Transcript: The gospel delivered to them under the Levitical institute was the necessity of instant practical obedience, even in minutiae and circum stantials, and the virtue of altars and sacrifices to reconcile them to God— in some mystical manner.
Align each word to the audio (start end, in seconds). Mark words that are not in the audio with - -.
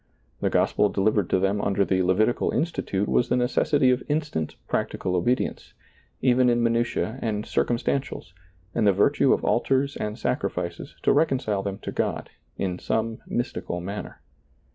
The 0.39 0.49
gospel 0.49 0.89
delivered 0.89 1.29
to 1.29 1.37
them 1.37 1.61
under 1.61 1.85
the 1.85 2.01
Levitical 2.01 2.49
institute 2.49 3.07
was 3.07 3.29
the 3.29 3.35
necessity 3.35 3.91
of 3.91 4.01
instant 4.09 4.55
practical 4.67 5.15
obedience, 5.15 5.75
even 6.23 6.49
in 6.49 6.63
minutiae 6.63 7.19
and 7.21 7.45
circum 7.45 7.77
stantials, 7.77 8.33
and 8.73 8.87
the 8.87 8.93
virtue 8.93 9.31
of 9.31 9.45
altars 9.45 9.95
and 9.95 10.17
sacrifices 10.17 10.95
to 11.03 11.13
reconcile 11.13 11.61
them 11.61 11.77
to 11.83 11.91
God— 11.91 12.31
in 12.57 12.79
some 12.79 13.19
mystical 13.27 13.79
manner. 13.79 14.21